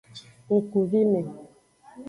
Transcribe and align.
Ngkuvime. 0.53 1.21